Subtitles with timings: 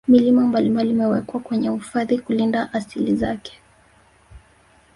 [0.07, 3.59] Milima mbalimbali imewekwa kwenye uhifadhi kulinda asili zake